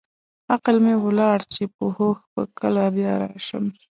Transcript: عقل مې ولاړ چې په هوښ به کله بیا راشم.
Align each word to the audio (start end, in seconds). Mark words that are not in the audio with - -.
عقل 0.53 0.75
مې 0.83 0.95
ولاړ 1.05 1.37
چې 1.53 1.63
په 1.75 1.85
هوښ 1.95 2.19
به 2.33 2.43
کله 2.59 2.83
بیا 2.95 3.13
راشم. 3.23 3.65